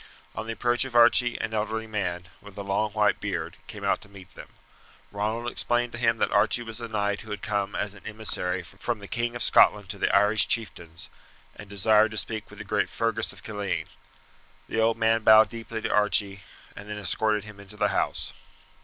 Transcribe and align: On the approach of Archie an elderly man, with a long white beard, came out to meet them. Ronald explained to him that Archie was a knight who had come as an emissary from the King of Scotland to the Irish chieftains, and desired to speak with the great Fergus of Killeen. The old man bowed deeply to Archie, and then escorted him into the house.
On 0.33 0.47
the 0.47 0.53
approach 0.53 0.83
of 0.83 0.95
Archie 0.95 1.37
an 1.39 1.53
elderly 1.53 1.85
man, 1.85 2.27
with 2.41 2.57
a 2.57 2.63
long 2.63 2.89
white 2.93 3.19
beard, 3.19 3.57
came 3.67 3.83
out 3.83 4.01
to 4.01 4.09
meet 4.09 4.33
them. 4.33 4.47
Ronald 5.11 5.51
explained 5.51 5.91
to 5.91 5.99
him 5.99 6.17
that 6.17 6.31
Archie 6.31 6.63
was 6.63 6.81
a 6.81 6.87
knight 6.87 7.21
who 7.21 7.29
had 7.29 7.43
come 7.43 7.75
as 7.75 7.93
an 7.93 8.07
emissary 8.07 8.63
from 8.63 8.97
the 8.97 9.07
King 9.07 9.35
of 9.35 9.43
Scotland 9.43 9.89
to 9.89 9.99
the 9.99 10.09
Irish 10.15 10.47
chieftains, 10.47 11.07
and 11.55 11.69
desired 11.69 12.09
to 12.09 12.17
speak 12.17 12.49
with 12.49 12.57
the 12.57 12.65
great 12.65 12.89
Fergus 12.89 13.31
of 13.31 13.43
Killeen. 13.43 13.85
The 14.67 14.81
old 14.81 14.97
man 14.97 15.21
bowed 15.21 15.49
deeply 15.49 15.83
to 15.83 15.93
Archie, 15.93 16.41
and 16.75 16.89
then 16.89 16.97
escorted 16.97 17.43
him 17.43 17.59
into 17.59 17.77
the 17.77 17.89
house. 17.89 18.33